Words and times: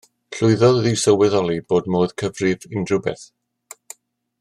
Llwyddodd 0.37 0.87
i 0.91 0.93
sylweddoli 1.01 1.59
bod 1.73 1.91
modd 1.97 2.17
cyfri 2.23 2.57
unrhyw 2.83 3.05
beth 3.09 3.31